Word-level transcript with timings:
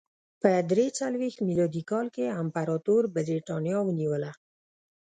په 0.41 0.49
درې 0.71 0.85
څلوېښت 0.99 1.39
میلادي 1.47 1.83
کال 1.91 2.07
کې 2.15 2.35
امپراتور 2.41 3.03
برېټانیا 3.15 3.77
ونیوله 3.83 4.31